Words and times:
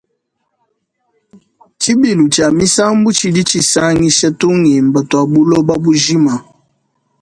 Tshibilu 1.79 2.23
tshia 2.33 2.47
misambu 2.57 3.07
tshidi 3.15 3.41
tshisangisha 3.47 4.27
tungimba 4.39 4.99
tua 5.09 5.23
buloba 5.31 5.73
bujima. 5.83 6.33